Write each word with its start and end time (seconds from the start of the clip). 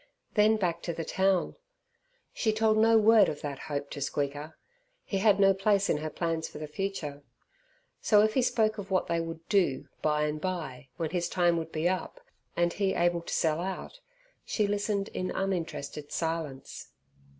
Then 0.33 0.57
back 0.57 0.81
to 0.81 0.93
the 0.93 1.05
town. 1.05 1.57
She 2.33 2.51
told 2.51 2.79
no 2.79 2.97
word 2.97 3.29
of 3.29 3.41
that 3.41 3.59
hope 3.69 3.91
to 3.91 4.01
Squeaker, 4.01 4.57
he 5.03 5.19
had 5.19 5.39
no 5.39 5.53
place 5.53 5.91
in 5.91 5.97
her 5.97 6.09
plans 6.09 6.47
for 6.47 6.57
the 6.57 6.65
future. 6.65 7.21
So 8.01 8.23
if 8.23 8.33
he 8.33 8.41
spoke 8.41 8.79
of 8.79 8.89
what 8.89 9.05
they 9.05 9.19
would 9.21 9.47
do 9.47 9.89
by 10.01 10.23
and 10.23 10.41
by 10.41 10.89
when 10.97 11.11
his 11.11 11.29
time 11.29 11.55
would 11.57 11.71
be 11.71 11.87
up, 11.87 12.19
and 12.57 12.73
he 12.73 12.95
able 12.95 13.21
to 13.21 13.31
sell 13.31 13.59
out, 13.61 13.99
she 14.43 14.65
listened 14.65 15.09
in 15.09 15.29
uninterested 15.29 16.11
silence. 16.11 16.87